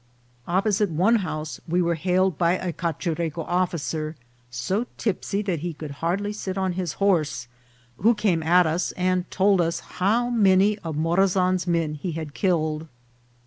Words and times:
Opposite 0.47 0.89
one 0.89 1.17
house 1.17 1.61
we 1.67 1.79
were 1.79 1.93
hailed 1.93 2.35
by 2.35 2.53
a 2.53 2.73
Cachureco 2.73 3.45
of 3.45 3.69
ficer, 3.69 4.15
so 4.49 4.87
tipsy 4.97 5.43
that 5.43 5.59
he 5.59 5.75
could 5.75 5.91
hardly 6.01 6.33
sit 6.33 6.57
on 6.57 6.73
his 6.73 6.93
horse, 6.93 7.47
who 7.97 8.15
came 8.15 8.41
at 8.41 8.65
us 8.65 8.93
and 8.93 9.29
told 9.29 9.61
us 9.61 9.79
how 10.01 10.31
many 10.31 10.79
of 10.79 10.95
Morazan's 10.95 11.67
men 11.67 11.93
he 11.93 12.13
had 12.13 12.33
killed. 12.33 12.87